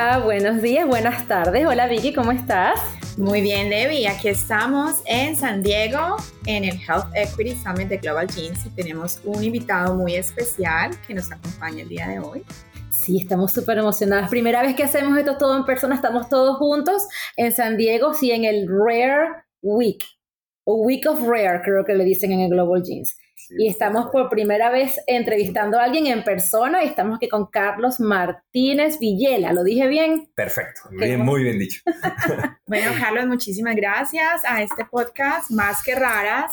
[0.00, 1.66] Hola, buenos días, buenas tardes.
[1.66, 2.78] Hola Vicky, ¿cómo estás?
[3.16, 4.06] Muy bien, Debbie.
[4.06, 9.20] Aquí estamos en San Diego, en el Health Equity Summit de Global Jeans y tenemos
[9.24, 12.44] un invitado muy especial que nos acompaña el día de hoy.
[12.90, 14.30] Sí, estamos súper emocionadas.
[14.30, 17.02] Primera vez que hacemos esto todo en persona, estamos todos juntos
[17.36, 20.04] en San Diego, sí, en el Rare Week,
[20.62, 23.16] o Week of Rare, creo que le dicen en el Global Jeans
[23.50, 28.00] y estamos por primera vez entrevistando a alguien en persona y estamos aquí con Carlos
[28.00, 29.52] Martínez Villela.
[29.52, 30.30] ¿Lo dije bien?
[30.34, 31.82] Perfecto, bien, muy bien dicho.
[32.66, 36.52] bueno, Carlos, muchísimas gracias a este podcast Más que Raras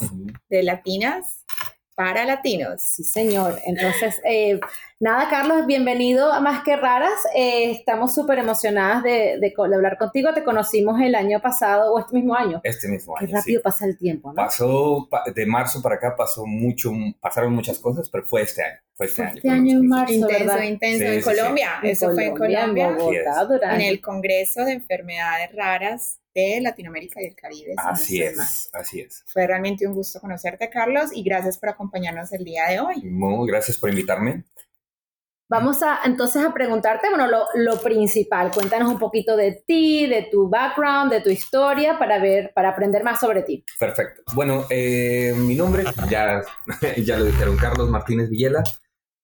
[0.50, 1.45] de Latinas
[1.96, 2.82] para latinos.
[2.82, 3.60] Sí, señor.
[3.66, 4.60] Entonces, eh,
[5.00, 7.26] nada, Carlos, bienvenido a Más que Raras.
[7.34, 10.34] Eh, estamos súper emocionadas de, hablar contigo.
[10.34, 12.60] Te conocimos el año pasado o este mismo año.
[12.64, 13.28] Este mismo año.
[13.28, 14.36] Qué rápido pasa el tiempo, ¿no?
[14.36, 16.92] Pasó, de marzo para acá pasó mucho,
[17.22, 18.80] pasaron muchas cosas, pero fue este año.
[18.94, 19.36] Fue este año.
[19.36, 20.14] Este año en marzo.
[20.14, 21.06] Intenso, intenso.
[21.06, 21.70] en Colombia.
[21.82, 22.96] Eso fue en Colombia.
[23.00, 27.74] En, en el Congreso de Enfermedades Raras de Latinoamérica y el Caribe.
[27.78, 29.24] Así es, así es.
[29.26, 33.02] Fue realmente un gusto conocerte, Carlos, y gracias por acompañarnos el día de hoy.
[33.04, 34.44] Muy gracias por invitarme.
[35.48, 40.50] Vamos a entonces a preguntarte, bueno, lo, principal, cuéntanos un poquito de ti, de tu
[40.50, 43.64] background, de tu historia, para ver, para aprender más sobre ti.
[43.80, 44.24] Perfecto.
[44.34, 46.42] Bueno, eh, mi nombre, ya,
[46.98, 48.64] ya lo dijeron, Carlos Martínez Villela.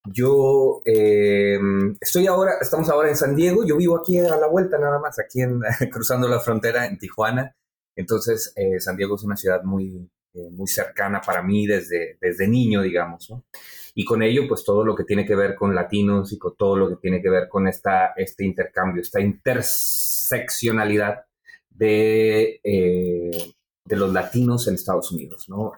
[0.06, 1.60] Yo eh,
[2.00, 5.20] estoy ahora, estamos ahora en San Diego, yo vivo aquí a la vuelta nada más,
[5.20, 7.56] aquí en, cruzando la frontera en Tijuana.
[7.96, 12.48] Entonces, eh, San Diego es una ciudad muy, eh, muy cercana para mí desde, desde
[12.48, 13.30] niño, digamos.
[13.30, 13.46] ¿no?
[13.94, 16.78] Y con ello, pues todo lo que tiene que ver con latinos y con todo
[16.78, 21.26] lo que tiene que ver con esta, este intercambio, esta interseccionalidad
[21.70, 25.46] de, de los latinos en Estados Unidos.
[25.48, 25.74] ¿no?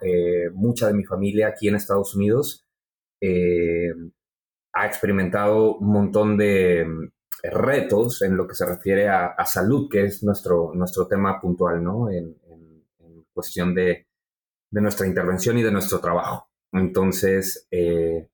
[0.54, 2.63] mucha de mi familia aquí en Estados Unidos
[3.26, 3.92] eh,
[4.74, 7.08] ha experimentado un montón de mm,
[7.52, 12.10] retos en lo que se refiere a, salud, que es nuestro, nuestro tema puntual, ¿no?
[12.10, 12.36] En,
[13.32, 14.06] cuestión de,
[14.70, 16.48] nuestra intervención y de nuestro trabajo.
[16.72, 18.28] Entonces, eh,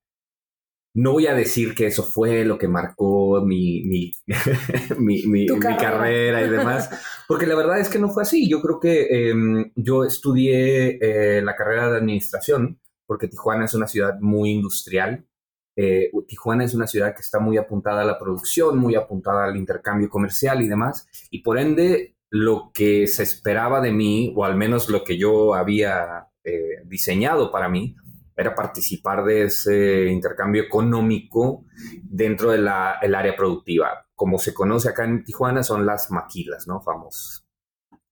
[0.95, 4.13] no voy a decir que eso fue lo que marcó mi, mi,
[4.99, 5.47] mi,
[5.79, 6.43] carrera.
[6.43, 6.91] y demás,
[7.29, 8.49] porque la verdad es que no fue así.
[8.49, 12.79] Yo creo que em, yo estudié eh, la carrera de administración
[13.11, 15.27] porque Tijuana es una ciudad muy industrial.
[15.77, 19.57] Eh, Tijuana es una ciudad que está muy apuntada a la producción, muy apuntada al
[19.57, 24.55] intercambio comercial y demás, y por ende lo que se esperaba de mí, o al
[24.55, 27.97] menos lo que yo había eh, diseñado para mí,
[28.37, 31.65] era participar de ese intercambio económico
[32.05, 34.07] dentro del área productiva.
[34.15, 36.81] Como se conoce acá en Tijuana, son las maquilas, ¿no?
[36.81, 37.45] Famosos.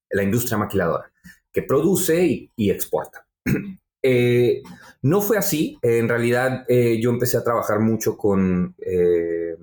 [0.09, 1.09] La industria maquiladora,
[1.53, 3.25] que produce y, y exporta.
[4.01, 4.61] Eh,
[5.01, 5.77] no fue así.
[5.81, 9.55] en realidad, eh, yo empecé a trabajar mucho con eh,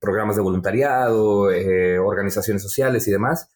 [0.00, 1.48] programas de voluntariado,
[2.04, 3.48] organizaciones sociales y demás.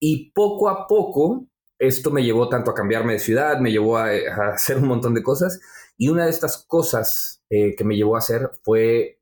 [0.00, 1.46] Y poco a poco,
[1.78, 4.10] esto me llevó tanto a cambiarme de ciudad, me llevó a,
[4.54, 5.60] hacer un montón de cosas.
[5.96, 9.18] Y una de estas cosas que me llevó a hacer fue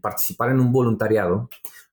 [0.00, 1.48] participar en un voluntariado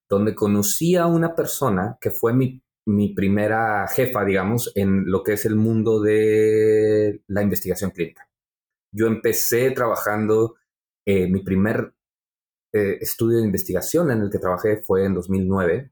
[0.10, 5.34] donde conocí a una persona que fue mi mi primera jefa, digamos, en lo que
[5.34, 8.30] es el mundo de la investigación clínica.
[8.94, 10.56] Yo empecé trabajando,
[11.06, 11.94] eh, mi primer
[12.74, 15.92] eh, estudio de investigación en el que trabajé fue en 2009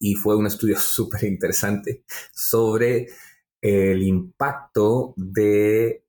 [0.00, 3.08] y fue un estudio súper interesante sobre
[3.62, 6.03] el impacto de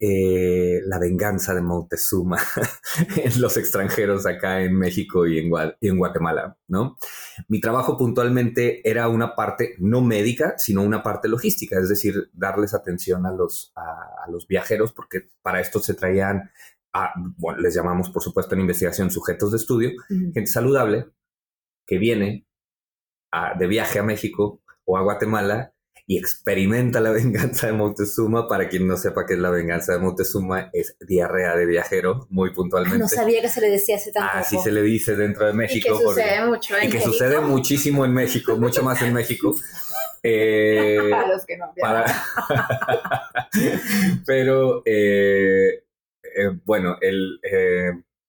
[0.00, 2.38] eh, la venganza de Montezuma
[3.16, 6.98] en los extranjeros acá en México y en, en, Guatemala, ¿no?
[7.48, 12.74] Mi trabajo puntualmente era una parte no médica, sino una parte logística, es decir, darles
[12.74, 16.50] atención a los, a, los viajeros, porque para esto se traían,
[16.92, 21.06] a, bueno, les llamamos por supuesto en investigación sujetos de estudio, gente saludable
[21.86, 22.46] que viene
[23.58, 25.73] de viaje a México o a Guatemala
[26.06, 28.48] y experimenta la venganza de Montezuma.
[28.48, 32.52] Para quien no sepa qué es la venganza de Montezuma, es diarrea de viajero, muy
[32.52, 32.98] puntualmente.
[32.98, 34.38] no sabía que se le decía así tampoco.
[34.38, 35.88] Así se le dice dentro de México.
[35.94, 39.54] Y que sucede mucho en Y que sucede muchísimo en México, mucho más en México.
[40.26, 42.06] Eh, para los que no para...
[44.26, 45.84] Pero, eh,
[46.22, 47.38] eh, bueno, el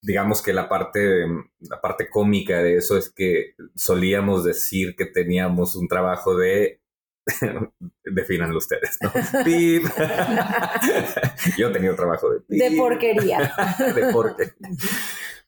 [0.06, 1.26] digamos que la parte,
[1.60, 6.82] la parte cómica de eso es que solíamos decir que teníamos un trabajo de
[8.04, 9.12] Definanlo ustedes, ¿no?
[11.58, 13.54] Yo tenía trabajo de De porquería.
[13.96, 14.54] de porquería.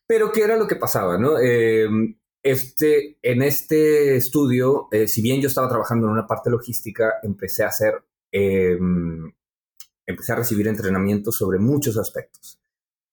[0.08, 1.38] Pero, ¿qué era lo que pasaba, no?
[1.40, 7.16] Em, este, en este estudio, eh, si bien yo estaba trabajando en una parte logística,
[7.22, 7.94] empecé a hacer,
[8.32, 9.34] em,
[10.06, 12.62] empecé a recibir entrenamiento sobre muchos aspectos.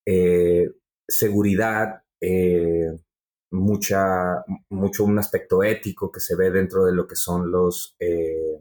[0.05, 0.71] Eh,
[1.07, 2.97] seguridad, eh,
[3.55, 8.59] mucha, mucho un aspecto ético que se ve dentro de lo que son los, eh,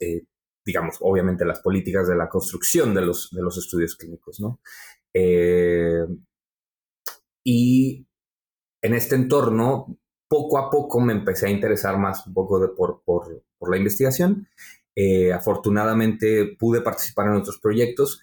[0.00, 0.24] eh,
[0.64, 4.60] digamos, obviamente las políticas de la construcción de los, de los estudios clínicos, ¿no?
[7.44, 8.06] y
[8.82, 13.02] en este entorno, poco a poco me empecé a interesar más un poco de, por,
[13.04, 14.48] por, por la investigación.
[15.34, 18.22] afortunadamente pude participar en otros proyectos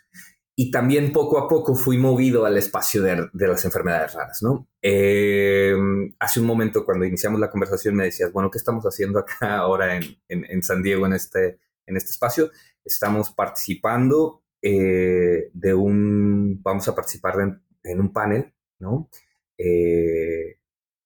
[0.61, 4.67] y también poco a poco fui movido al espacio de, las enfermedades raras, ¿no?
[4.81, 5.73] Eh,
[6.19, 9.97] hace un momento cuando iniciamos la conversación me decías, bueno, ¿qué estamos haciendo acá ahora
[10.27, 12.51] en, San Diego en este, en este espacio?
[12.83, 19.09] Estamos participando eh, de un, vamos a participar en, un panel, ¿no?
[19.57, 20.59] Eh,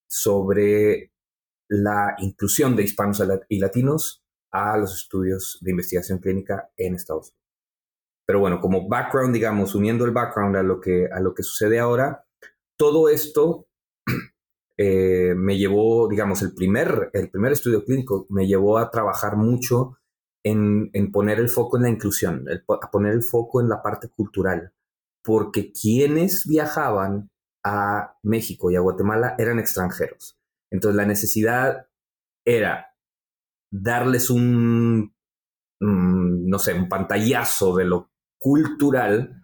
[0.07, 1.11] sobre
[1.67, 7.42] la inclusión de hispanos y latinos a los estudios de investigación clínica en Estados Unidos.
[8.25, 11.79] Pero bueno, como background, digamos, uniendo el background a lo que, a lo que sucede
[11.79, 12.25] ahora,
[12.77, 13.67] todo esto
[14.77, 19.97] eh, me llevó, digamos, el primer, el primer estudio clínico me llevó a trabajar mucho
[20.43, 24.73] en, poner el foco en la inclusión, a poner el foco en la parte cultural,
[25.23, 27.29] porque quienes viajaban
[27.65, 30.37] a México y a Guatemala eran extranjeros.
[30.69, 31.87] Entonces la necesidad
[32.45, 32.93] era
[33.71, 35.15] darles un,
[35.79, 38.12] mm, no sé, un pantallazo de lo
[38.43, 39.41] cultural,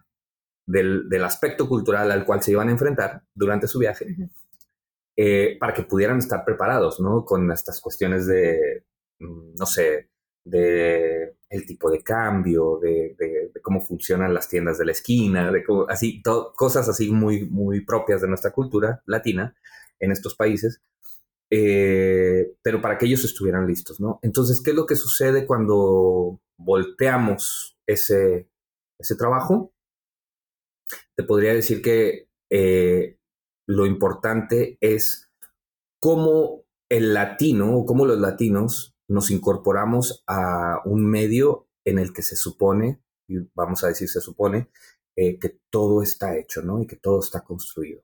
[0.66, 4.14] del, aspecto cultural al cual se iban a enfrentar durante su viaje,
[5.16, 7.24] eh, para que pudieran estar preparados, ¿no?
[7.24, 8.84] Con estas cuestiones de,
[9.18, 10.10] mm, no sé,
[10.44, 13.16] de el tipo de cambio, de,
[13.62, 16.22] cómo funcionan las tiendas de la esquina, de así,
[16.54, 19.56] cosas así muy, muy propias de nuestra cultura latina
[19.98, 20.82] en estos países,
[21.50, 24.18] eh, pero para que ellos estuvieran listos, ¿no?
[24.22, 28.50] Entonces, ¿qué es lo que sucede cuando volteamos ese,
[29.00, 29.72] ese trabajo,
[31.16, 33.18] te podría decir que eh,
[33.66, 35.30] lo importante es
[36.00, 42.22] cómo el latino o cómo los latinos nos incorporamos a un medio en el que
[42.22, 44.70] se supone, y vamos a decir se supone,
[45.16, 46.80] eh, que todo está hecho, ¿no?
[46.80, 48.02] Y que todo está construido.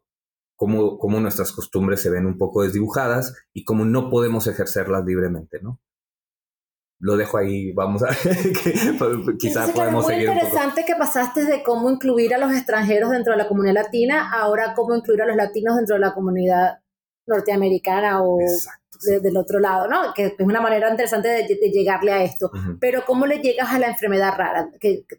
[0.56, 5.60] Cómo, cómo nuestras costumbres se ven un poco desdibujadas y cómo no podemos ejercerlas libremente,
[5.60, 5.80] ¿no?
[6.98, 8.08] Lo dejo ahí, vamos a
[9.38, 10.22] quizás podemos seguir.
[10.22, 13.74] Es muy interesante que pasaste de cómo incluir a los extranjeros dentro de la comunidad
[13.74, 16.78] latina, ahora cómo incluir a los latinos dentro de la comunidad
[17.26, 18.38] norteamericana o
[19.20, 20.14] del otro lado, ¿no?
[20.14, 22.50] Que es una manera interesante de, llegarle a esto.
[22.80, 24.70] Pero ¿cómo le llegas a la enfermedad rara?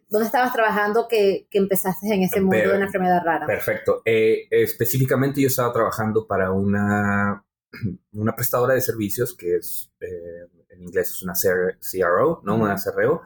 [0.08, 3.46] ¿Dónde estabas trabajando que, empezaste en ese mundo de la enfermedad rara?
[3.46, 4.02] Perfecto.
[4.04, 7.44] Eh, específicamente yo estaba trabajando para una,
[8.12, 9.92] una prestadora de servicios que es...
[10.00, 12.56] Eh, en inglés es una CRO, ¿no?
[12.56, 13.22] Una CRO,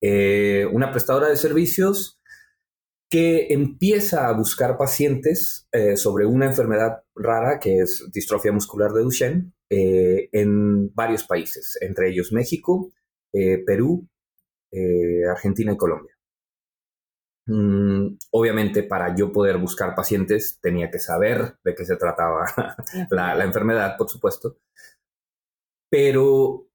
[0.00, 2.20] eh, una prestadora de servicios
[3.10, 9.02] que empieza a buscar pacientes eh, sobre una enfermedad rara que es distrofia muscular de
[9.02, 12.92] Duchenne eh, en varios países, entre ellos México,
[13.66, 14.08] Perú,
[15.28, 16.14] Argentina y Colombia.
[17.46, 22.46] Mm, obviamente, para yo poder buscar pacientes tenía que saber de qué se trataba
[23.10, 24.58] la, la enfermedad, por supuesto.
[25.90, 26.68] Pero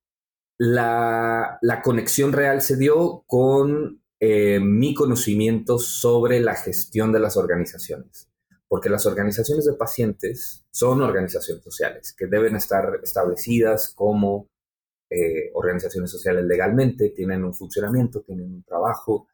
[0.59, 8.29] la, conexión real se dio con eh, mi conocimiento sobre la gestión de las organizaciones,
[8.67, 14.49] porque las organizaciones de pacientes son organizaciones sociales que deben estar establecidas como
[15.09, 19.27] eh, organizaciones sociales legalmente, tienen un funcionamiento, tienen un trabajo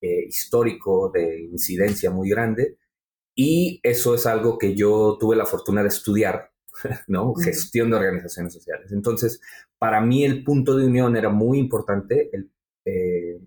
[0.00, 2.76] eh, histórico de incidencia muy grande.
[3.34, 6.51] Y eso es algo que yo tuve la fortuna de estudiar
[7.08, 7.34] ¿no?
[7.34, 8.92] Gestión de organizaciones sociales.
[8.92, 9.40] Entonces,
[9.78, 12.30] para mí el punto de unión era muy importante,
[12.84, 13.40] eh,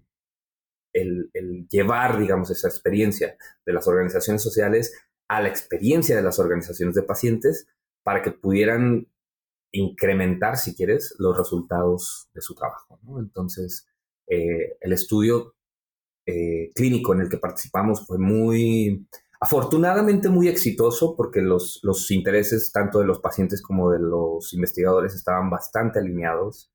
[0.94, 4.94] el, el, llevar, digamos, esa experiencia de las organizaciones sociales
[5.27, 7.68] a la experiencia de las organizaciones de pacientes
[8.04, 9.08] para que pudieran
[9.72, 13.00] incrementar, si quieres, los resultados de su trabajo.
[13.20, 13.88] Entonces,
[14.27, 15.56] eh, el estudio
[16.25, 19.08] eh, clínico en el que participamos fue muy,
[19.39, 25.13] afortunadamente muy exitoso porque los, los intereses tanto de los pacientes como de los investigadores
[25.13, 26.72] estaban bastante alineados.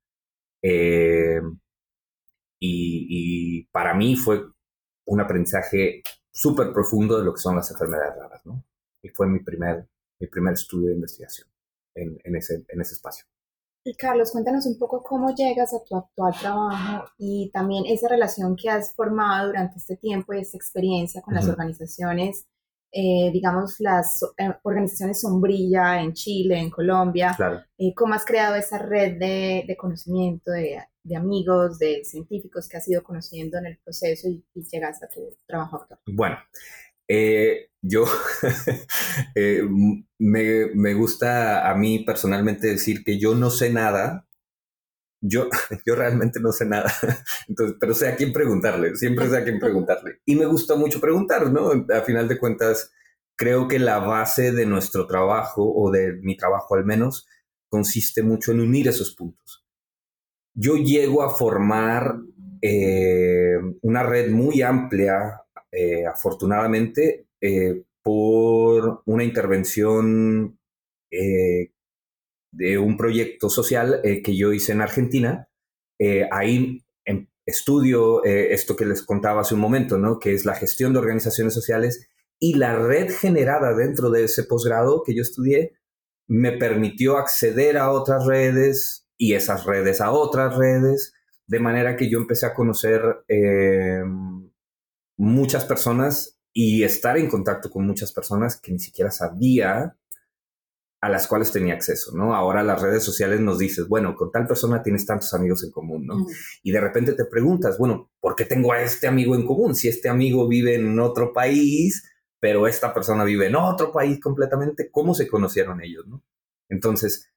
[0.62, 1.40] Eh,
[2.62, 4.44] y, para mí fue
[5.06, 8.42] un aprendizaje súper profundo de lo que son las enfermedades raras.
[9.02, 9.88] Y fue mi primer,
[10.20, 11.48] mi primer estudio de investigación
[11.94, 13.24] en, en, ese, en ese espacio.
[13.84, 18.54] Y Carlos, cuéntanos un poco cómo llegas a tu actual trabajo y también esa relación
[18.54, 22.46] que has formado durante este tiempo y esta experiencia con las organizaciones
[22.92, 27.36] eh, digamos, las eh, organizaciones Sombrilla en Chile, en Colombia.
[27.78, 30.80] Eh, ¿Cómo has creado esa red de, conocimiento, de,
[31.14, 35.76] amigos, de científicos que has ido conociendo en el proceso y, llegas a tu trabajo
[35.76, 36.00] actual?
[36.06, 36.36] Bueno,
[37.12, 38.04] Eh, yo
[39.34, 39.62] eh,
[40.18, 44.28] me, me, gusta a mí personalmente decir que yo no sé nada.
[45.20, 45.48] Yo,
[45.86, 46.92] yo realmente no sé nada,
[47.48, 50.20] Entonces, pero sé a quién preguntarle, siempre sé a quién preguntarle.
[50.24, 51.72] Y me gusta mucho preguntar, ¿no?
[51.92, 52.92] A final de cuentas,
[53.36, 57.26] creo que la base de nuestro trabajo, o de mi trabajo al menos,
[57.68, 59.66] consiste mucho en unir esos puntos.
[60.54, 62.20] Yo llego a formar
[62.62, 65.39] eh, una red muy amplia,
[65.72, 70.58] eh, afortunadamente, eh, por una intervención
[71.10, 75.48] de un proyecto social que yo hice en Argentina.
[76.30, 80.18] ahí em, estudio esto que les contaba hace un momento, ¿no?
[80.18, 82.08] que es la gestión de organizaciones sociales
[82.38, 85.72] y la red generada dentro de ese posgrado que yo estudié
[86.26, 91.12] me permitió acceder a otras redes y esas redes a otras redes,
[91.46, 94.02] de manera que yo empecé a conocer eh,
[95.20, 99.94] muchas personas y estar en contacto con muchas personas que ni siquiera sabía
[101.02, 102.34] a las cuales tenía acceso, ¿no?
[102.34, 106.06] Ahora las redes sociales nos dices, bueno, con tal persona tienes tantos amigos en común,
[106.06, 106.26] ¿no?
[106.62, 109.74] Y de repente te preguntas, bueno, ¿por qué tengo a este amigo en común?
[109.74, 114.90] Si este amigo vive en otro país, pero esta persona vive en otro país completamente,
[114.90, 116.06] ¿cómo se conocieron ellos?
[116.06, 116.22] ¿no?
[116.68, 117.30] Entonces,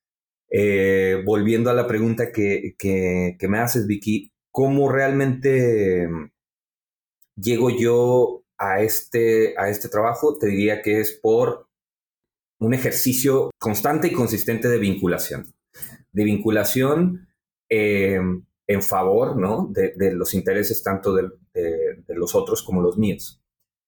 [0.50, 6.08] eh, volviendo a la pregunta que, que, me haces, Vicky, ¿cómo realmente
[7.36, 10.38] llego yo a este, a este trabajo?
[10.38, 11.68] Te diría que es por
[12.60, 15.54] un ejercicio constante y consistente de vinculación.
[16.12, 17.28] De vinculación
[17.70, 18.20] eh,
[18.68, 19.70] en favor ¿no?
[19.72, 23.42] de, los intereses tanto de, de los otros como los míos.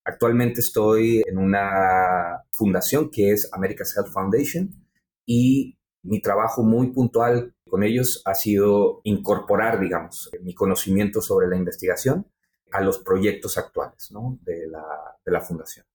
[0.04, 4.70] Actualmente estoy en una fundación que es America's Health Foundation
[5.26, 11.56] y mi trabajo muy puntual con ellos ha sido incorporar, digamos, mi conocimiento sobre la
[11.56, 12.26] investigación
[12.72, 14.84] a los proyectos actuales de, la,
[15.24, 15.86] de, la, fundación.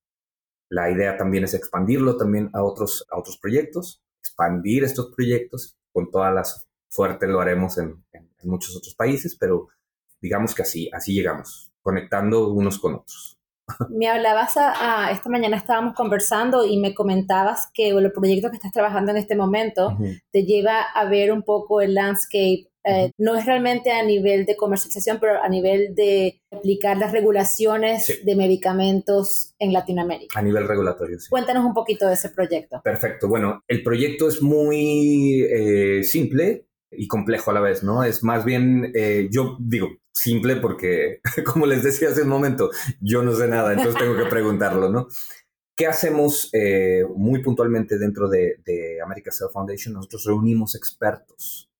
[0.69, 6.09] La idea también es expandirlo también a otros, a otros proyectos, expandir estos proyectos, con
[6.09, 6.43] toda la
[6.87, 9.67] suerte lo haremos en, en muchos otros países, pero
[10.21, 13.37] digamos que así, así llegamos, conectando unos con otros.
[13.89, 18.71] Me hablabas a, esta mañana estábamos conversando y me comentabas que el proyecto que estás
[18.71, 19.97] trabajando en este momento
[20.31, 22.67] te lleva a ver un poco el landscape.
[22.83, 28.21] Eh, no es realmente a nivel de comercialización, pero a nivel de aplicar las regulaciones
[28.23, 30.39] de medicamentos en Latinoamérica.
[30.39, 31.29] A nivel regulatorio, sí.
[31.29, 32.81] Cuéntanos un poquito de ese proyecto.
[32.83, 33.27] Perfecto.
[33.27, 38.03] Bueno, el proyecto es muy eh, simple y complejo a la vez, ¿no?
[38.03, 43.21] Es más bien, eh, yo digo, simple porque, como les decía hace un momento, yo
[43.21, 45.07] no sé nada, entonces tengo que preguntarlo, ¿no?
[45.77, 46.51] ¿Qué hacemos
[47.15, 49.95] muy puntualmente dentro de, de America Cell Foundation?
[49.95, 51.70] Nosotros reunimos expertos,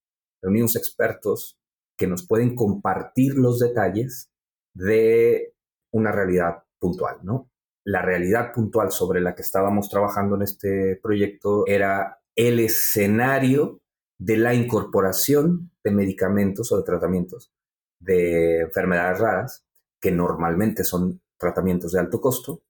[0.42, 1.58] reunimos expertos
[1.98, 4.32] que nos pueden compartir los detalles
[4.74, 5.54] de
[5.92, 7.50] una realidad puntual, ¿no?
[7.84, 13.82] La realidad puntual sobre la que estábamos trabajando en este proyecto era el escenario
[14.20, 17.52] de la incorporación de medicamentos o de tratamientos
[18.00, 19.66] de enfermedades raras,
[20.00, 22.64] que normalmente son tratamientos de alto costo,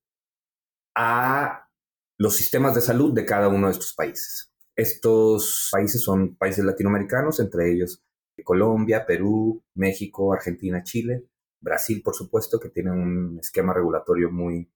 [0.96, 1.70] a
[2.18, 4.51] los sistemas de salud de cada uno de estos países.
[4.82, 8.04] Estos países son países latinoamericanos, entre ellos
[8.44, 11.26] Colombia, Perú, México, Argentina, Chile,
[11.60, 14.72] Brasil, por supuesto, que tiene un esquema regulatorio muy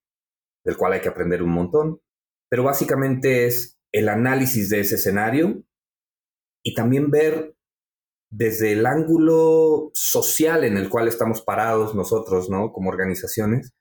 [0.63, 2.01] del cual hay que aprender un montón,
[2.49, 5.63] pero básicamente es el análisis de ese escenario
[6.63, 7.55] y también ver
[8.31, 12.73] desde el ángulo social en el cual estamos parados nosotros, ¿no?
[12.73, 13.73] Como organizaciones,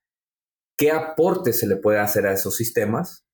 [0.79, 3.25] ¿qué aporte se le puede hacer a esos sistemas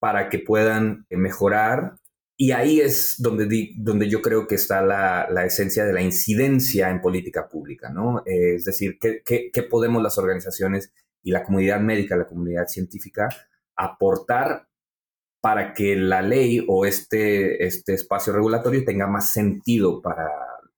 [0.00, 1.99] para que puedan mejorar?
[2.40, 7.02] Y ahí es donde, donde yo creo que está la, esencia de la incidencia en
[7.02, 8.22] política pública, ¿no?
[8.24, 10.90] es decir, ¿qué, qué podemos las organizaciones
[11.22, 13.28] y la comunidad médica, la comunidad científica
[13.76, 14.68] aportar
[15.40, 20.26] para que la ley o este, este espacio regulatorio tenga más sentido para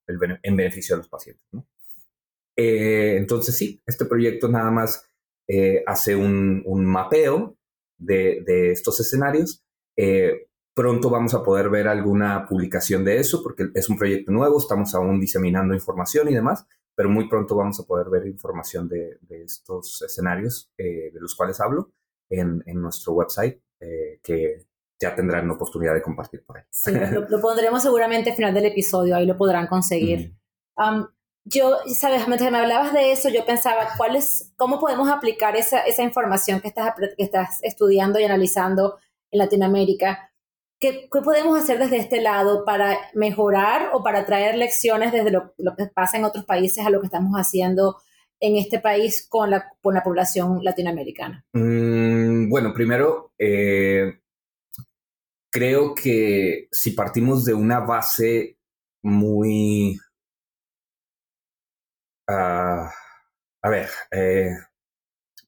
[0.07, 1.45] el, en beneficio de los pacientes.
[2.57, 5.05] Eh, entonces sí, este proyecto nada más
[5.49, 7.57] eh, hace un, mapeo
[7.99, 9.65] de, estos escenarios.
[10.73, 14.59] Eh, pronto vamos a poder ver alguna publicación de eso porque es un proyecto nuevo,
[14.59, 19.19] estamos aún diseminando información y demás, pero muy pronto vamos a poder ver información de,
[19.31, 21.93] estos escenarios de los cuales hablo
[22.31, 24.65] en, en nuestro website eh, que
[25.01, 26.65] ya tendrán oportunidad de compartir por ahí.
[26.71, 30.37] Sí, lo, pondremos seguramente al final del episodio, ahí lo podrán conseguir.
[31.45, 35.81] yo, sabes, mientras me hablabas de eso, yo pensaba, ¿cuál es, ¿cómo podemos aplicar esa,
[35.81, 38.99] esa información que estás, que estás estudiando y analizando
[39.33, 40.32] en Latinoamérica?
[40.83, 45.55] ¿Qué, ¿Qué, podemos hacer desde este lado para mejorar o para traer lecciones desde lo,
[45.57, 47.99] lo, que pasa en otros países a lo que estamos haciendo
[48.41, 51.47] en este país con la, con la población latinoamericana?
[51.53, 54.19] Mm, bueno, primero, eh,
[55.53, 58.59] creo que si partimos de una base
[59.05, 59.97] muy...
[62.29, 62.91] ah,
[63.63, 64.51] a ver, eh,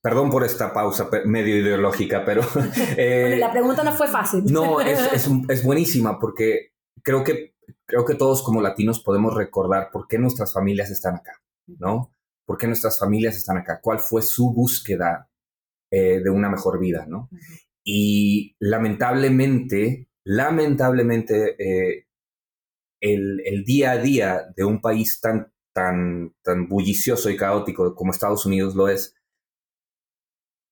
[0.05, 2.43] perdón por esta pausa medio ideológica, pero...
[2.99, 4.45] eh, Bueno, la pregunta no fue fácil.
[4.53, 7.55] no, es, es, es buenísima porque creo que,
[7.87, 11.43] creo que todos como latinos podemos recordar por qué nuestras familias están acá,
[11.79, 12.15] ¿no?
[12.47, 13.81] ¿Por qué nuestras familias están acá?
[13.83, 15.31] ¿Cuál fue su búsqueda
[15.91, 17.31] eh, de una mejor vida, ¿no?
[17.83, 22.09] Y lamentablemente, lamentablemente, eh,
[23.01, 28.13] el, el día a día de un país tan, tan, tan bullicioso y caótico como
[28.13, 29.15] Estados Unidos lo es,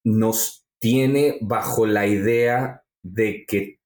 [0.05, 3.81] nos tiene bajo la idea de que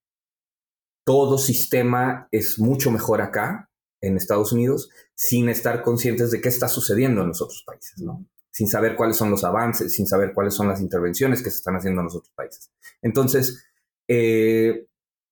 [1.05, 3.71] todo sistema es mucho mejor acá,
[4.01, 8.27] en Estados Unidos, sin estar conscientes de qué está sucediendo en los otros países, ¿no?
[8.51, 11.77] Sin saber cuáles son los avances, sin saber cuáles son las intervenciones que se están
[11.77, 12.71] haciendo en los otros países.
[13.03, 13.67] Entonces,
[14.09, 14.87] eh,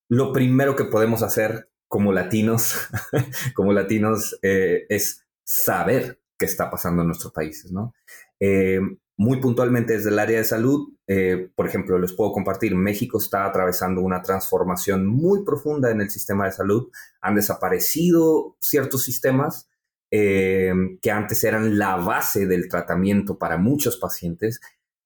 [0.09, 2.75] lo primero que podemos hacer como latinos,
[3.55, 7.93] como latinos, eh, es saber qué está pasando en nuestros países, ¿no?
[8.39, 8.79] Eh,
[9.17, 13.45] muy puntualmente desde el área de salud, eh, por ejemplo, les puedo compartir, México está
[13.45, 16.89] atravesando una transformación muy profunda en el sistema de salud.
[17.21, 19.69] Han desaparecido ciertos sistemas
[20.11, 24.59] eh, que antes eran la base del tratamiento para muchos pacientes.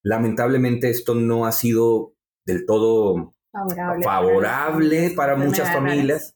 [0.03, 2.13] Lamentablemente esto no ha sido
[2.45, 4.03] del todo Favorable.
[4.03, 6.35] favorable para muchas familias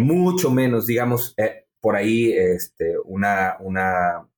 [0.00, 4.28] mucho menos, digamos, eh, por ahí este, una, una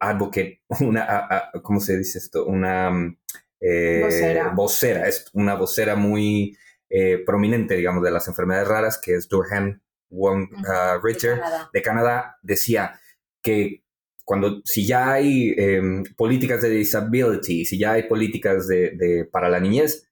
[0.00, 2.46] advocate, una, a- a- ¿cómo se dice esto?
[2.46, 3.18] Una mm,
[3.60, 4.48] eh, Vocera.
[4.54, 6.56] vocera, es una vocera muy
[6.88, 9.80] eh, prominente, digamos, de las enfermedades raras, que es Durham
[10.10, 11.70] Wong De Richter Canadá.
[11.72, 13.00] de Canadá, decía
[13.42, 13.84] que
[14.24, 19.48] cuando, si ya hay em, políticas de disability, si ya hay políticas de, de- para
[19.48, 20.08] la niñez,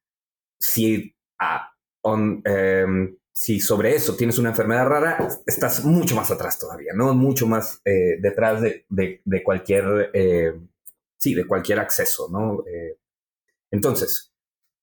[0.60, 1.70] si, ah,
[2.02, 7.14] on, em, si sobre eso tienes una enfermedad rara, estás mucho más atrás todavía, ¿no?
[7.14, 10.54] Mucho más eh, detrás de, de- cualquier, eh,
[11.16, 12.64] sí, de cualquier acceso, ¿no?
[12.66, 12.98] Eh,
[13.70, 14.32] entonces,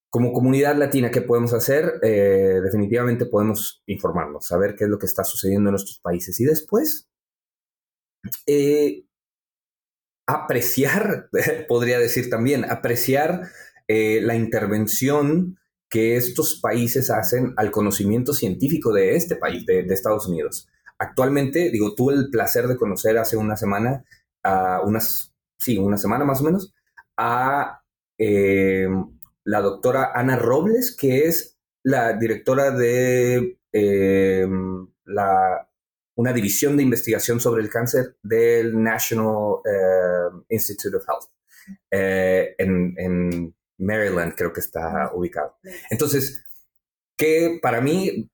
[0.09, 1.99] como comunidad latina, ¿qué podemos hacer?
[2.01, 7.09] Definitivamente podemos informarnos, saber qué es lo que está sucediendo en nuestros países y después
[10.27, 11.29] apreciar,
[11.67, 13.49] podría decir también, apreciar
[13.87, 15.59] la intervención
[15.95, 20.67] que estos países hacen al conocimiento científico de este país, de, Estados Unidos.
[20.97, 24.03] Actualmente, digo, tuve el placer de conocer hace una semana,
[24.83, 26.73] unas, sí, una semana más o menos,
[27.15, 27.81] a
[28.17, 28.89] eh,
[29.45, 34.45] la doctora Ana Robles, que es la directora de eh,
[36.15, 41.31] una división de investigación sobre el cáncer del National eh, Institute of Health
[41.89, 45.57] en Maryland, creo que está ubicado.
[45.89, 46.45] Entonces,
[47.17, 48.29] que para mí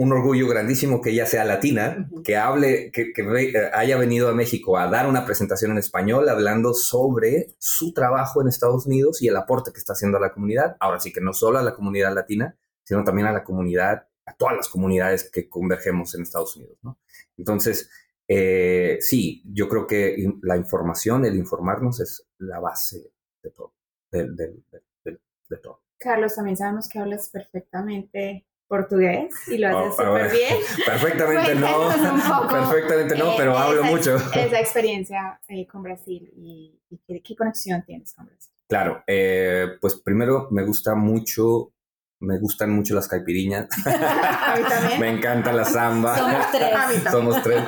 [0.00, 4.78] un orgullo grandísimo que ella sea latina, que hable, que, eh, haya venido a México
[4.78, 9.36] a dar una presentación en español hablando sobre su trabajo en Estados Unidos y el
[9.36, 10.74] aporte que está haciendo a la comunidad.
[10.80, 14.34] Ahora sí que no solo a la comunidad latina, sino también a la comunidad, a
[14.36, 16.98] todas las comunidades que convergemos en Estados Unidos, ¿no?
[17.36, 17.90] Entonces,
[18.26, 23.74] eh, sí, yo creo que la información, el informarnos es la base de todo,
[24.10, 25.82] del- del- del- del- de todo.
[25.98, 30.32] Carlos, también sabemos que hablas perfectamente portugués y lo haces Oh, a súper ver.
[30.32, 30.56] bien.
[30.86, 31.88] Perfectamente no,
[32.50, 34.16] perfectamente no, Eh, pero hablo esa- mucho.
[34.16, 38.52] Esa experiencia eh, con Brasil y, y qué, qué conexión tienes con Brasil.
[38.68, 41.72] Claro, eh, pues primero me gusta mucho,
[42.20, 45.00] me gustan mucho las caipiriñas, A mí también.
[45.00, 46.16] me encanta la samba.
[46.16, 46.72] Somos tres.
[46.74, 47.10] A mí también.
[47.12, 47.62] Somos tres.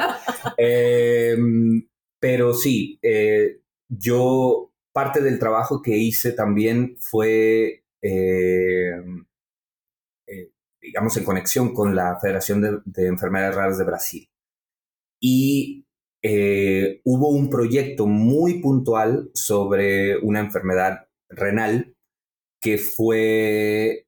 [0.56, 1.36] Eh,
[2.20, 8.92] pero sí, eh, yo parte del trabajo que hice también fue, eh,
[10.26, 10.50] eh,
[10.80, 14.28] digamos, en conexión con la Federación de, de Enfermedades Raras de Brasil.
[15.20, 15.86] Y
[16.22, 21.96] eh, hubo un proyecto muy puntual sobre una enfermedad renal
[22.60, 24.06] que fue...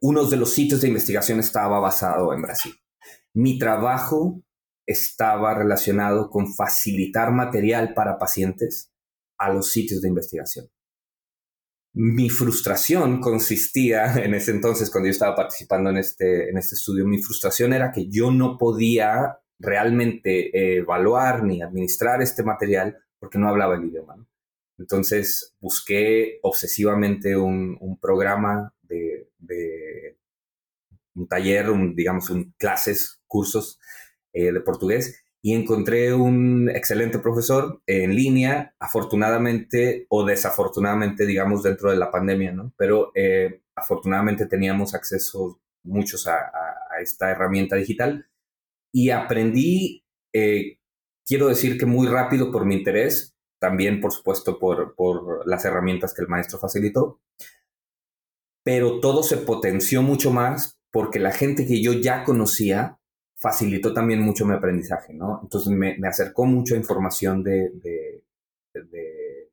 [0.00, 2.74] uno de los sitios de investigación estaba basado en Brasil.
[3.34, 4.42] Mi trabajo
[4.86, 8.92] estaba relacionado con facilitar material para pacientes
[9.38, 10.68] a los sitios de investigación.
[11.94, 17.06] Mi frustración consistía en ese entonces, cuando yo estaba participando en este, en este estudio,
[17.06, 23.38] mi frustración era que yo no podía realmente eh, evaluar ni administrar este material porque
[23.38, 24.16] no hablaba el idioma.
[24.78, 30.18] Entonces busqué obsesivamente un, un programa de, de,
[31.14, 33.78] un taller, un, digamos, un, clases, cursos
[34.32, 41.90] eh, de portugués y encontré un excelente profesor en línea, afortunadamente o desafortunadamente, digamos, dentro
[41.90, 42.72] de la pandemia, ¿no?
[42.76, 46.52] Pero eh, afortunadamente teníamos acceso muchos a,
[47.00, 48.28] esta herramienta digital
[48.92, 50.78] y aprendí, eh,
[51.26, 56.14] quiero decir que muy rápido por mi interés, también por supuesto por, por las herramientas
[56.14, 57.20] que el maestro facilitó,
[58.62, 63.00] pero todo se potenció mucho más porque la gente que yo ya conocía
[63.42, 65.40] facilitó también mucho mi aprendizaje, ¿no?
[65.42, 67.72] Entonces me, acercó mucho a información de,
[68.72, 69.50] de,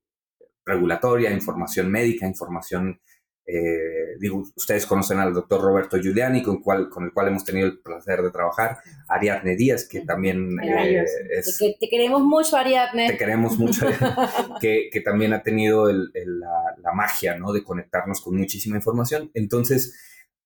[0.63, 3.01] regulatoria, información médica, información,
[3.47, 7.65] eh, digo, ustedes conocen al doctor Roberto Giuliani, con, cual, con el cual hemos tenido
[7.65, 11.57] el placer de trabajar, Ariadne Díaz, que también eh, es...
[11.57, 13.07] Te, queremos mucho, Ariadne.
[13.07, 13.87] Te queremos mucho,
[14.61, 17.51] que, que, también ha tenido la, la, magia, ¿no?
[17.53, 19.31] De conectarnos con muchísima información.
[19.33, 19.95] Entonces,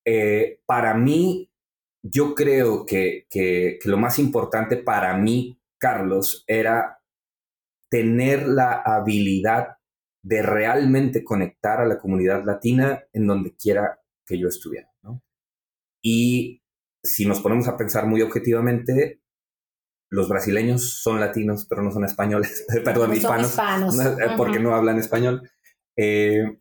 [0.05, 1.49] eh, para mí,
[2.03, 6.99] yo creo que, lo más importante para mí, Carlos, era
[7.89, 9.77] tener la habilidad
[10.21, 14.89] de realmente conectar a la comunidad latina en donde quiera que yo estuviera.
[16.01, 16.61] Y
[17.01, 19.21] si nos ponemos a pensar muy objetivamente,
[20.09, 23.57] los brasileños son latinos, pero no son españoles, perdón, hispanos,
[24.37, 25.49] porque no hablan español.
[25.97, 26.59] Eh,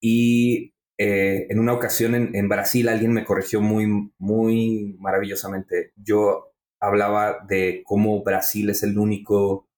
[0.00, 5.92] y eh, en una ocasión en, Brasil alguien me corrigió muy, muy maravillosamente.
[5.96, 9.68] Yo hablaba de cómo Brasil es el único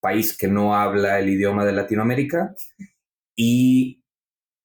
[0.00, 2.54] país que no habla el idioma de Latinoamérica
[3.36, 4.02] y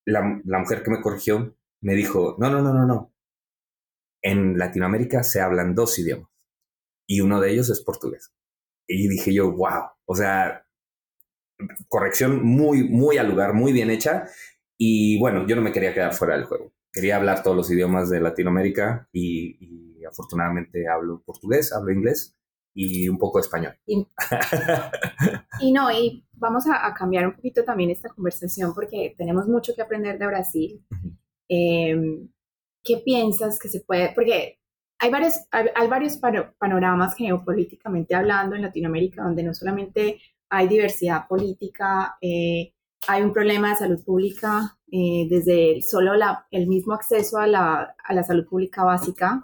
[0.06, 3.13] la, la mujer que me corrigió me dijo, no, no, no, no, no.
[4.21, 6.30] En Latinoamérica se hablan dos idiomas
[7.08, 8.34] y uno de ellos es portugués.
[8.88, 10.65] Y dije yo, wow, o sea,
[11.88, 14.25] corrección muy, muy al lugar, muy bien hecha.
[14.78, 16.74] Y bueno, yo no me quería quedar fuera del juego.
[16.92, 22.38] Quería hablar todos los idiomas de Latinoamérica y, afortunadamente hablo portugués, hablo inglés
[22.74, 23.78] y un poco español.
[25.62, 29.82] Y, no, y vamos a, cambiar un poquito también esta conversación porque tenemos mucho que
[29.82, 30.86] aprender de Brasil.
[31.48, 32.28] Em,
[32.84, 34.12] ¿Qué piensas que se puede?
[34.14, 34.60] Porque
[35.00, 36.18] hay varios, hay, varios
[36.58, 42.75] panoramas geopolíticamente hablando en Latinoamérica donde no solamente hay diversidad política, eh,
[43.08, 47.96] hay un problema de salud pública, eh, desde solo la, el mismo acceso a la,
[48.04, 49.44] a la salud pública básica,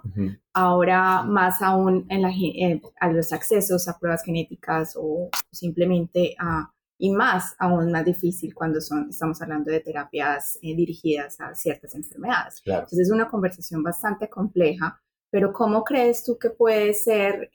[0.52, 6.72] ahora más aún en la, eh, a los accesos a pruebas genéticas o simplemente a,
[6.98, 11.94] y más aún más difícil cuando son, estamos hablando de terapias eh, dirigidas a ciertas
[11.94, 12.62] enfermedades.
[12.64, 17.50] Entonces es una conversación bastante compleja, pero ¿cómo crees tú que puede ser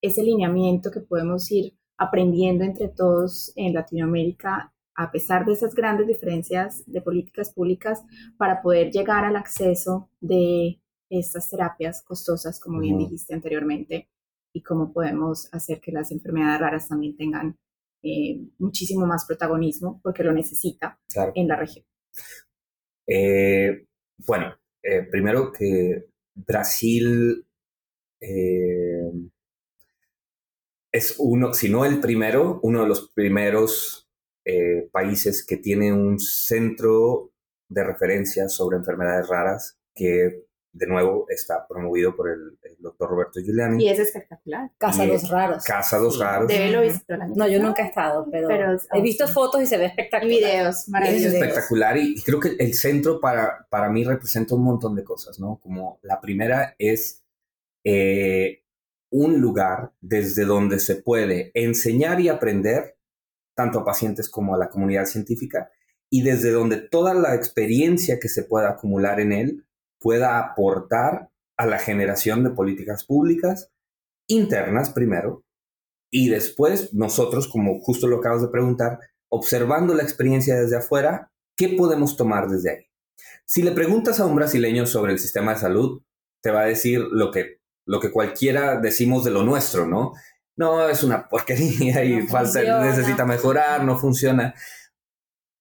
[0.00, 6.06] ese lineamiento que podemos ir aprendiendo entre todos en Latinoamérica a pesar de esas grandes
[6.06, 8.02] diferencias de políticas públicas,
[8.36, 10.80] para poder llegar al acceso de
[11.10, 14.08] estas terapias costosas, como bien dijiste anteriormente,
[14.52, 17.58] y cómo podemos hacer que las enfermedades raras también tengan
[18.02, 20.98] eh, muchísimo más protagonismo, porque lo necesita
[21.34, 21.84] en la región.
[23.06, 23.86] Eh,
[24.26, 27.46] bueno, eh, primero que Brasil
[30.92, 34.03] es uno, si no el primero, uno de los primeros
[34.44, 37.32] eh, países que tienen un centro
[37.68, 43.82] de referencia sobre enfermedades raras que de nuevo está promovido por el, doctor Roberto Giuliani.
[43.82, 44.70] Y es espectacular.
[44.76, 45.64] Casa dos raros.
[45.64, 46.52] Casa dos raros.
[47.34, 50.28] No, yo nunca he estado, pero, he visto fotos y se ve espectacular.
[50.28, 51.34] Videos maravillosos.
[51.34, 55.40] Es espectacular y, creo que el centro para, para mí representa un montón de cosas,
[55.40, 55.58] ¿no?
[55.62, 57.24] Como la primera es
[57.84, 58.64] eh,
[59.10, 62.98] un lugar desde donde se puede enseñar y aprender
[63.54, 65.70] tanto a pacientes como a la comunidad científica,
[66.10, 69.66] y desde donde toda la experiencia que se pueda acumular en él
[69.98, 73.70] pueda aportar a la generación de políticas públicas
[74.26, 75.44] internas primero,
[76.10, 81.70] y después nosotros, como justo lo acabas de preguntar, observando la experiencia desde afuera, ¿qué
[81.70, 82.86] podemos tomar desde ahí?
[83.44, 86.02] Si le preguntas a un brasileño sobre el sistema de salud,
[86.40, 90.12] te va a decir lo que, lo que cualquiera decimos de lo nuestro, ¿no?
[90.56, 94.54] No, es una porquería y falta, necesita mejorar, no funciona.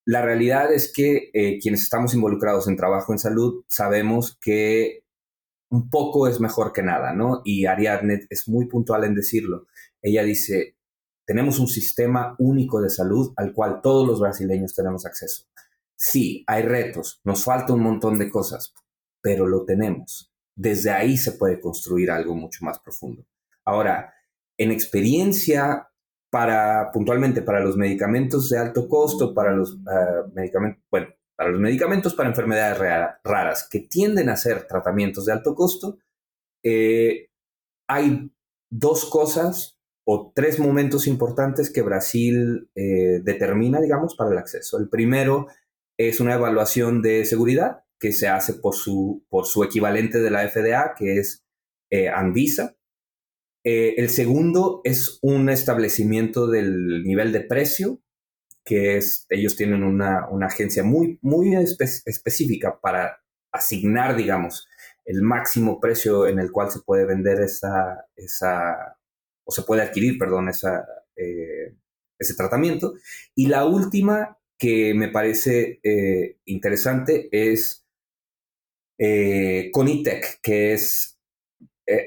[0.06, 5.04] La realidad es que eh, quienes estamos involucrados en trabajo en salud sabemos que
[5.70, 7.42] un poco es mejor que nada, ¿no?
[7.44, 9.66] Y Ariadne es muy puntual en decirlo.
[10.02, 10.78] Ella dice,
[11.26, 15.46] tenemos un sistema único de salud al cual todos los brasileños tenemos acceso.
[15.96, 18.74] Sí, hay retos, nos falta un montón de cosas,
[19.22, 20.32] pero lo tenemos.
[20.56, 23.26] Desde ahí se puede construir algo mucho más profundo.
[23.66, 24.14] Ahora,
[24.58, 25.90] en experiencia
[26.32, 31.60] para puntualmente para los medicamentos de alto costo, para los ah, medicamentos, bueno, para los
[31.60, 32.78] medicamentos para enfermedades
[33.24, 35.98] raras que tienden a ser tratamientos de alto costo,
[36.64, 37.30] eh,
[37.88, 38.32] hay
[38.72, 44.78] dos cosas o tres momentos importantes que Brasil eh, determina, digamos, para el acceso.
[44.78, 45.48] El primero
[45.98, 50.48] es una evaluación de seguridad que se hace por su, por su equivalente de la
[50.48, 51.46] FDA, que es
[51.90, 52.76] eh, Anvisa.
[53.64, 58.02] Eh, el segundo es un establecimiento del nivel de precio,
[58.66, 63.22] que es, ellos tienen una, agencia muy, muy específica para
[63.52, 64.68] asignar, digamos,
[65.06, 68.98] el máximo precio en el cual se puede vender esa, esa
[69.46, 71.76] o se puede adquirir, perdón, esa, eh,
[72.20, 72.94] ese tratamiento.
[73.36, 77.86] Y la última que me parece eh, interesante es
[79.74, 81.13] Conitec, que es,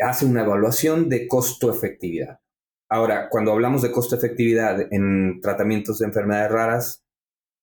[0.00, 2.40] hace una evaluación de costo-efectividad.
[2.88, 7.04] Ahora, cuando hablamos de costo-efectividad en tratamientos de enfermedades raras,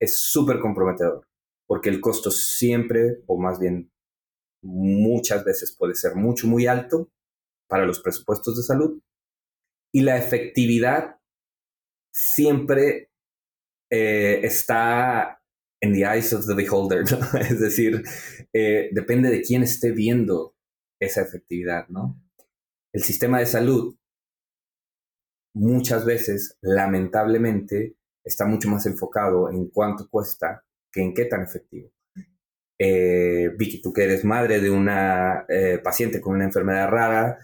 [0.01, 1.27] es súper comprometedor,
[1.67, 3.91] porque el costo siempre, o más bien
[4.62, 7.09] muchas veces puede ser mucho, muy alto
[7.69, 9.01] para los presupuestos de salud,
[9.93, 11.17] y la efectividad
[12.13, 13.12] siempre
[13.89, 15.41] eh, está
[15.81, 17.03] en the eyes of the beholder,
[17.39, 18.03] es decir,
[18.53, 20.52] eh, depende de quién esté viendo
[20.99, 22.21] esa efectividad, ¿no?
[22.93, 23.95] El sistema de salud
[25.56, 31.91] muchas veces, lamentablemente, está mucho más enfocado en cuánto cuesta que en qué tan efectivo.
[32.79, 35.45] Eh, Vicky, tú que eres madre de una
[35.84, 37.38] paciente con una enfermedad rara,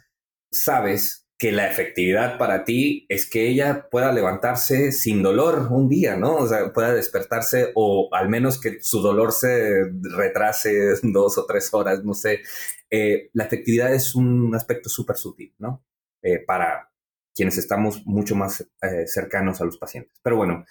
[0.51, 6.17] sabes que la efectividad para ti es que ella pueda levantarse sin dolor un día,
[6.17, 6.35] ¿no?
[6.35, 9.85] O sea, pueda despertarse o al menos que su dolor se
[10.17, 12.41] retrase dos o tres horas, no sé.
[12.89, 15.85] Eh, la efectividad es un aspecto súper sutil, ¿no?
[16.21, 16.91] Eh, para
[17.33, 20.19] quienes estamos mucho más eh, cercanos a los pacientes.
[20.21, 20.65] Pero bueno,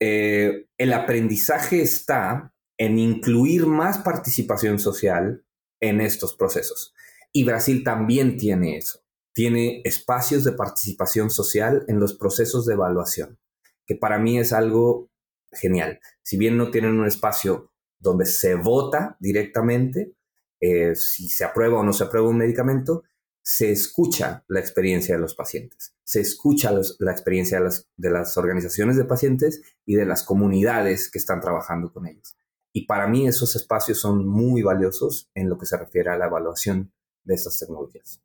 [0.00, 5.44] el aprendizaje está en incluir más participación social
[5.80, 6.94] en estos procesos.
[7.32, 9.00] Y Brasil también tiene eso
[9.38, 13.38] tiene espacios de participación social en los procesos de evaluación,
[13.86, 15.12] que para mí es algo
[15.52, 16.00] genial.
[16.24, 20.12] Si bien no tienen un espacio donde se vota directamente,
[20.60, 23.04] eh, si se aprueba o no se aprueba un medicamento,
[23.42, 28.36] se escucha la experiencia de los pacientes, se escucha la experiencia de las, de las
[28.36, 32.36] organizaciones de pacientes y de las comunidades que están trabajando con ellos.
[32.74, 36.26] Y para mí esos espacios son muy valiosos en lo que se refiere a la
[36.26, 36.92] evaluación
[37.24, 38.22] de estas tecnologías.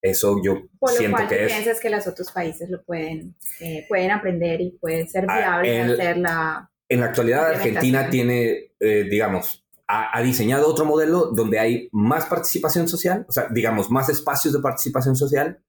[0.00, 1.52] Eso yo Por lo siento cual, que ¿tú es.
[1.52, 5.80] piensas que los otros países lo pueden, eh, pueden aprender y puede ser Ah, viable
[5.80, 6.70] en- hacer la...
[6.88, 12.26] En la actualidad, Argentina tiene, eh, digamos, ha, ha diseñado otro modelo donde hay más
[12.26, 15.62] participación social, o sea, digamos, más espacios de participación social,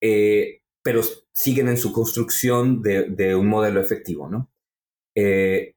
[0.00, 4.50] eh, pero siguen en su construcción de, de un modelo efectivo, ¿no?
[5.14, 5.74] Eh,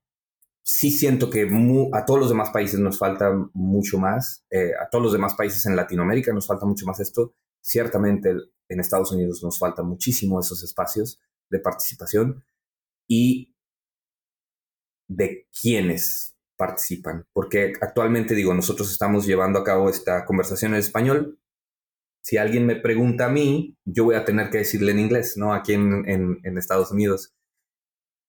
[0.64, 1.50] sí siento que
[1.94, 5.66] a todos los demás países nos falta mucho más, eh, a todos los demás países
[5.66, 7.36] en Latinoamérica nos falta mucho más esto.
[7.62, 8.34] Ciertamente
[8.70, 11.20] en Estados Unidos nos falta muchísimo esos espacios
[11.50, 12.44] de participación
[13.08, 13.54] y
[15.08, 21.40] de quiénes participan, porque actualmente digo, nosotros estamos llevando a cabo esta conversación en español.
[22.24, 25.54] Si alguien me pregunta a mí, yo voy a tener que decirle en inglés, ¿no?
[25.54, 27.34] Aquí en, en- en Estados Unidos.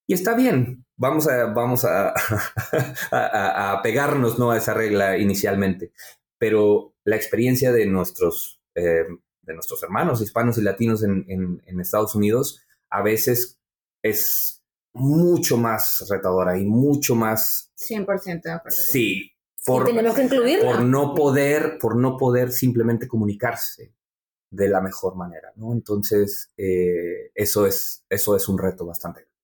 [0.06, 2.12] Y está bien, vamos a, vamos a,
[3.12, 4.50] a, pegarnos ¿no?
[4.50, 5.92] a esa regla inicialmente,
[6.38, 9.04] pero la experiencia de nuestros, eh,
[9.42, 11.24] de nuestros hermanos hispanos y latinos en-
[11.64, 12.60] en Estados Unidos
[12.90, 13.60] a veces
[14.02, 14.53] es
[14.94, 18.76] mucho más retadora y mucho más, 100% de acuerdo.
[18.76, 19.32] sí, Y
[19.66, 20.64] por, tenemos que incluirla.
[20.64, 23.92] por no poder, por no poder simplemente comunicarse
[24.50, 25.72] de la mejor manera, ¿no?
[25.72, 29.34] Entonces, eh, eso, es, eso es un reto bastante grande.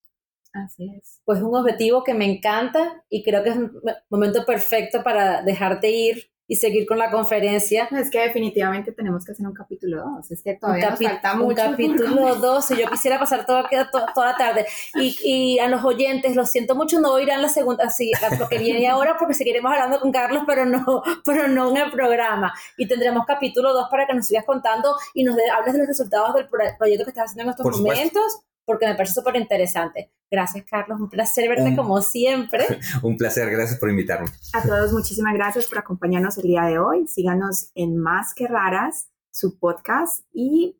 [0.52, 1.20] Así es.
[1.24, 5.90] Pues un objetivo que me encanta y creo que es un momento perfecto para dejarte
[5.90, 7.88] ir y seguir con la conferencia.
[7.92, 10.30] Es que definitivamente tenemos que hacer un capítulo 2.
[10.32, 11.54] Es que Un, todavía nos falta un mucho.
[11.62, 12.40] por capítulo conversar.
[12.40, 14.66] 12, yo quisiera pasar todo, to- toda la tarde.
[14.96, 18.48] Y, y a los oyentes, lo siento mucho, no irán la segunda, así, a lo
[18.48, 22.52] que viene ahora, porque seguiremos hablando con Carlos, pero no, pero no en el programa.
[22.76, 25.86] Y tendremos capítulo 2 para que nos sigas contando y nos de- hables de los
[25.86, 27.96] resultados del pro- proyecto que estás haciendo en estos Por supuesto.
[27.96, 30.10] momentos, porque me parece súper interesante.
[30.30, 32.64] Gracias, Carlos, un placer verte Un- como siempre.
[33.02, 34.28] Un placer, gracias por invitarme.
[34.52, 37.06] A todos, muchísimas gracias por acompañarnos el día de hoy.
[37.08, 40.76] Síganos en Más que Raras, su podcast, y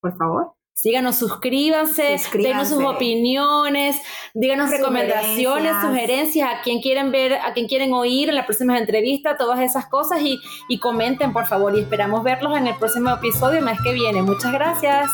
[0.00, 2.48] por favor, Síganos, suscríbanse, Suscríbanse.
[2.48, 4.00] denos sus opiniones,
[4.32, 6.48] díganos recomendaciones, Sugerencias.
[6.48, 10.22] a quién quieren ver, a quién quieren oír en la próxima entrevista, todas esas cosas
[10.22, 13.92] y, y comenten por favor y esperamos verlos en el próximo episodio el mes que
[13.92, 14.22] viene.
[14.22, 15.10] Muchas gracias.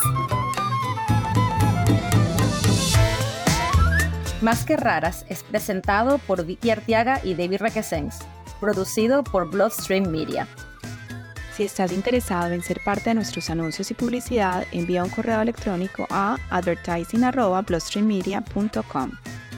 [4.47, 8.19] Más que raras es presentado por Vicky Artiaga y David Requesens,
[8.61, 10.47] producido por Bloodstream Media.
[11.53, 16.07] Si estás interesado en ser parte de nuestros anuncios y publicidad, envía un correo electrónico
[16.09, 19.11] a advertising.bloodstreammedia.com.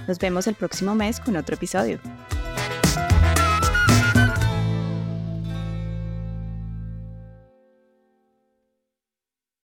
[0.08, 2.00] Nos vemos el próximo mes con otro episodio.